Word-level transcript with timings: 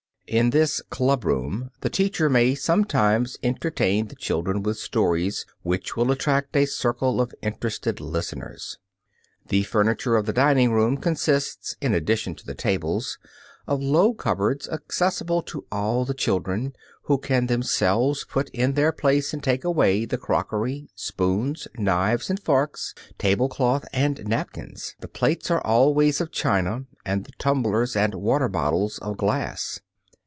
In 0.27 0.51
this 0.51 0.81
"club 0.83 1.25
room" 1.25 1.71
the 1.81 1.89
teacher 1.89 2.29
may 2.29 2.55
sometimes 2.55 3.35
entertain 3.43 4.07
the 4.07 4.15
children 4.15 4.63
with 4.63 4.77
stories, 4.77 5.45
which 5.61 5.97
will 5.97 6.09
attract 6.09 6.55
a 6.55 6.65
circle 6.65 7.19
of 7.19 7.33
interested 7.41 7.99
listeners. 7.99 8.77
The 9.49 9.63
furniture 9.63 10.15
of 10.15 10.25
the 10.25 10.31
dining 10.31 10.71
room 10.71 10.95
consists, 10.95 11.75
in 11.81 11.93
addition 11.93 12.35
to 12.35 12.45
the 12.45 12.55
tables, 12.55 13.17
of 13.67 13.81
low 13.81 14.13
cupboards 14.13 14.69
accessible 14.69 15.41
to 15.51 15.65
all 15.69 16.05
the 16.05 16.13
children, 16.13 16.77
who 17.03 17.17
can 17.17 17.47
themselves 17.47 18.23
put 18.23 18.47
in 18.51 18.75
their 18.75 18.93
place 18.93 19.33
and 19.33 19.43
take 19.43 19.65
away 19.65 20.05
the 20.05 20.17
crockery, 20.17 20.87
spoons, 20.95 21.67
knives 21.77 22.29
and 22.29 22.39
forks, 22.41 22.95
table 23.17 23.49
cloth 23.49 23.83
and 23.91 24.25
napkins. 24.29 24.95
The 25.01 25.09
plates 25.09 25.51
are 25.51 25.59
always 25.67 26.21
of 26.21 26.31
china, 26.31 26.85
and 27.05 27.25
the 27.25 27.33
tumblers 27.37 27.97
and 27.97 28.15
water 28.15 28.47
bottles 28.47 28.97
of 28.99 29.17
glass. 29.17 29.81